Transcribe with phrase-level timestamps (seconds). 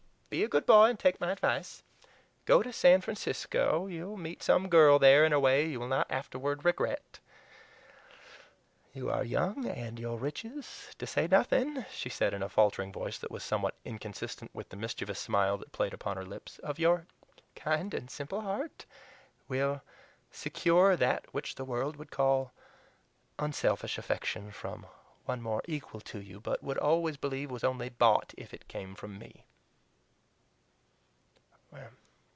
[0.31, 1.83] Be a good boy and take my advice.
[2.45, 3.87] Go to San Francisco.
[3.87, 7.19] You will meet some girl there in a way you will not afterward regret.
[8.93, 13.17] You are young, and your riches, to say nothing," she added in a faltering voice
[13.17, 17.07] that was somewhat inconsistent with the mischievous smile that played upon her lips, "of your
[17.53, 18.85] kind and simple heart,
[19.49, 19.81] will
[20.31, 22.53] secure that which the world would call
[23.37, 24.85] unselfish affection from
[25.25, 28.95] one more equal to you, but would always believe was only BOUGHT if it came
[28.95, 29.43] from me."